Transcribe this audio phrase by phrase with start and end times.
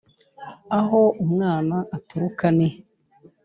[0.79, 2.77] aho umwana aturuka ni he